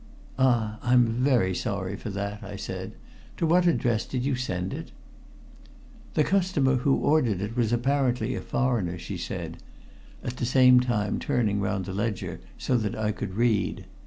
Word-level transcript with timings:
"Ah, 0.39 0.79
I'm 0.81 1.05
very 1.05 1.53
sorry 1.53 1.95
for 1.95 2.09
that," 2.09 2.41
I 2.41 2.55
said. 2.55 2.93
"To 3.37 3.45
what 3.45 3.67
address 3.67 4.03
did 4.03 4.25
you 4.25 4.33
send 4.35 4.73
it?" 4.73 4.91
"The 6.15 6.23
customer 6.23 6.77
who 6.77 6.95
ordered 6.95 7.39
it 7.39 7.55
was 7.55 7.71
apparently 7.71 8.33
a 8.33 8.41
foreigner," 8.41 8.97
she 8.97 9.19
said, 9.19 9.57
at 10.23 10.37
the 10.37 10.45
same 10.47 10.79
time 10.79 11.19
turning 11.19 11.61
round 11.61 11.85
the 11.85 11.93
ledger 11.93 12.39
so 12.57 12.77
that 12.77 12.95
I 12.95 13.11
could 13.11 13.35
read. 13.35 13.85